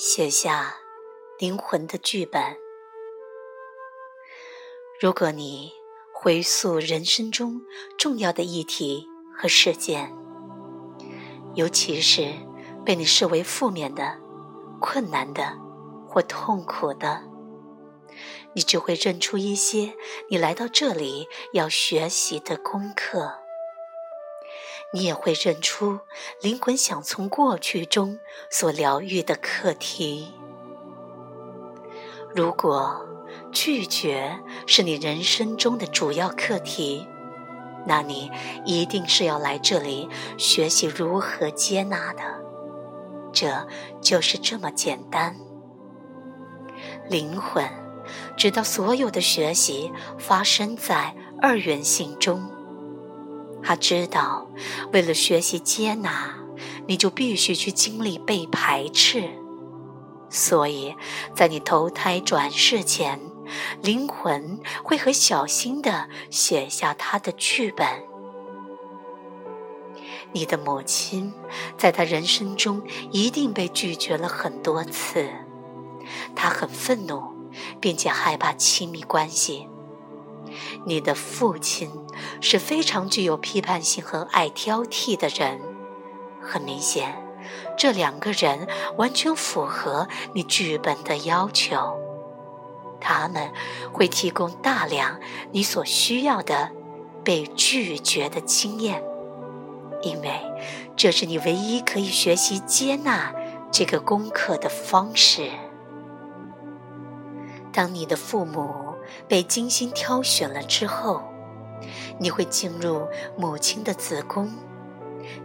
[0.00, 0.76] 写下
[1.40, 2.40] 灵魂的剧本。
[5.00, 5.72] 如果你
[6.14, 7.62] 回溯人生中
[7.98, 10.14] 重要的议题和事件，
[11.56, 12.32] 尤其是
[12.84, 14.20] 被你视为负面的、
[14.80, 15.58] 困难的
[16.08, 17.24] 或痛苦的，
[18.54, 19.96] 你只会认出一些
[20.30, 23.40] 你来到这里要学习的功课。
[24.92, 26.00] 你也会认出
[26.40, 28.18] 灵魂想从过去中
[28.50, 30.32] 所疗愈的课题。
[32.34, 33.04] 如果，
[33.52, 37.06] 拒绝是你人生中的主要课题，
[37.86, 38.30] 那你
[38.64, 42.22] 一定是要来这里学习如何接纳的。
[43.32, 43.66] 这
[44.00, 45.36] 就是这么简单。
[47.08, 47.64] 灵魂
[48.36, 52.50] 直到所有的学习发生在二元性中，
[53.62, 54.46] 他知道
[54.92, 56.34] 为了学习接纳，
[56.86, 59.30] 你就必须去经历被排斥。
[60.30, 60.94] 所以
[61.34, 63.20] 在你投胎转世前。
[63.80, 67.86] 灵魂会很小心地写下他的剧本。
[70.32, 71.32] 你的母亲
[71.78, 75.26] 在他人生中一定被拒绝了很多次，
[76.36, 77.22] 他很愤怒，
[77.80, 79.66] 并且害怕亲密关系。
[80.84, 81.90] 你的父亲
[82.40, 85.60] 是非常具有批判性和爱挑剔的人，
[86.40, 87.22] 很明显，
[87.76, 91.98] 这两个人完全符合你剧本的要求。
[93.00, 93.52] 他们
[93.92, 95.20] 会提供大量
[95.52, 96.72] 你所需要的
[97.22, 99.02] 被拒绝的经验，
[100.02, 100.30] 因为
[100.96, 103.32] 这是你唯一可以学习接纳
[103.70, 105.50] 这个功课的方式。
[107.72, 108.87] 当你的父母
[109.26, 111.22] 被精心挑选了之后，
[112.18, 113.06] 你会进入
[113.36, 114.52] 母亲的子宫，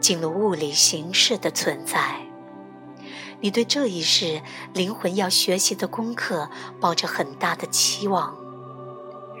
[0.00, 2.20] 进入物理形式的存在。
[3.40, 4.42] 你对这一世
[4.74, 8.36] 灵魂要学习的功课抱着很大的期望，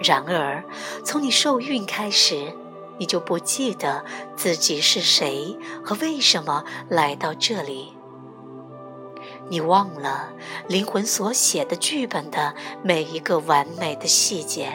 [0.02, 0.64] 然而
[1.04, 2.54] 从你受孕开始，
[2.98, 4.04] 你就不记得
[4.36, 7.94] 自己是谁和为什么来到这里。
[9.50, 10.32] 你忘了
[10.68, 14.72] 灵魂所写的剧本的每一个完美的细节，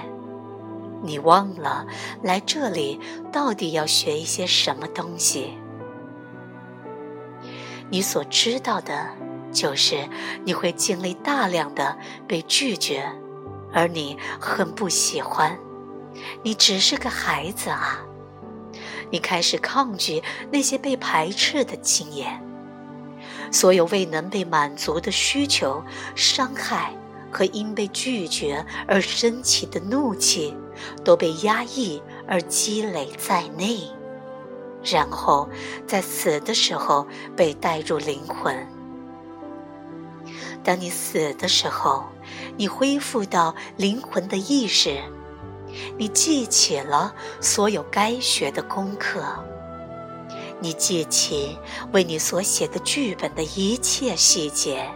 [1.01, 1.87] 你忘了
[2.21, 2.99] 来这里
[3.31, 5.57] 到底要学一些什么东西。
[7.89, 9.11] 你所知道的，
[9.53, 10.09] 就是
[10.43, 11.97] 你会经历大量的
[12.27, 13.09] 被拒绝，
[13.71, 15.57] 而你很不喜欢。
[16.43, 18.01] 你只是个孩子啊！
[19.09, 20.21] 你开始抗拒
[20.51, 22.41] 那些被排斥的经验，
[23.51, 25.83] 所有未能被满足的需求、
[26.15, 26.93] 伤害
[27.31, 30.55] 和因被拒绝而升起的怒气，
[31.03, 33.79] 都被压抑而积累在内。
[34.83, 35.49] 然后，
[35.87, 38.55] 在死的时候被带入灵魂。
[40.63, 42.05] 当你死的时候，
[42.55, 44.99] 你恢复到灵魂的意识，
[45.97, 49.23] 你记起了所有该学的功课，
[50.59, 51.57] 你记起
[51.91, 54.89] 为你所写的剧本的一切细节。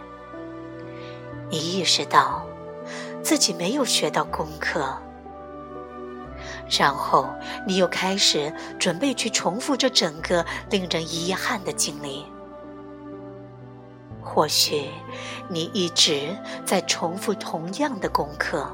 [1.50, 2.46] 你意识到
[3.22, 4.96] 自己没有学到功课。
[6.70, 7.28] 然后，
[7.66, 12.24] 你又开始准备去重复这整个令人遗憾的经历。
[14.22, 14.84] 或许，
[15.48, 18.70] 你一直在重复同样的功课，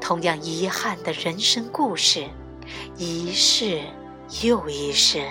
[0.00, 2.28] 同样遗憾的人生故事，
[2.98, 3.80] 一世
[4.42, 5.26] 又一世，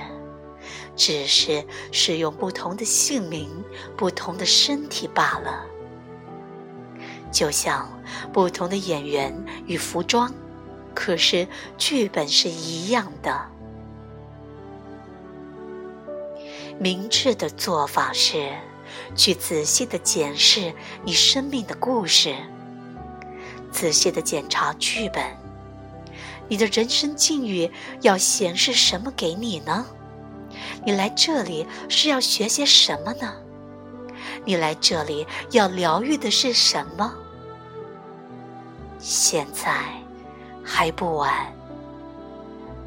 [1.04, 3.50] 只是使用不同的姓名、
[3.98, 5.66] 不同的身体罢了。
[7.32, 7.90] 就像
[8.32, 9.36] 不同的演员
[9.66, 10.32] 与服装。
[10.94, 13.50] 可是，剧本是一样的。
[16.78, 18.54] 明智的做法是，
[19.16, 20.72] 去仔细的检视
[21.04, 22.36] 你生命的故事，
[23.72, 25.26] 仔细的检查剧本。
[26.48, 29.84] 你的人生境遇要显示什么给你呢？
[30.86, 33.34] 你来这里是要学些什么呢？
[34.46, 37.14] 你来这里要疗愈的是什么？
[39.00, 39.84] 现在。
[40.64, 41.52] 还不晚，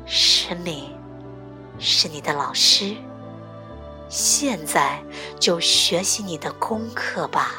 [0.07, 0.97] 生命
[1.81, 2.95] 是你的老师，
[4.09, 5.03] 现在
[5.41, 7.51] 就学习你的功课吧。